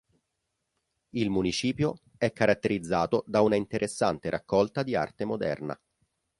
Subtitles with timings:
[1.11, 5.79] Il Municipio è caratterizzato da una interessante raccolta di arte moderna.